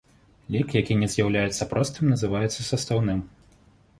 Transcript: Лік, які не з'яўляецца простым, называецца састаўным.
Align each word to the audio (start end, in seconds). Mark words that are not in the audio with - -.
Лік, 0.53 0.71
які 0.77 0.95
не 1.01 1.09
з'яўляецца 1.15 1.67
простым, 1.75 2.09
называецца 2.13 2.59
састаўным. 2.69 3.21